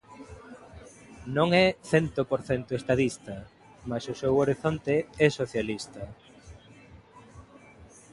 Non 1.35 1.49
é 1.65 1.67
"cento 1.91 2.21
por 2.31 2.41
cento 2.49 2.71
estadista" 2.79 3.35
mais 3.89 4.05
o 4.13 4.17
seu 4.21 4.33
horizonte 4.41 4.93
"é 5.25 5.27
socialista". 5.39 6.03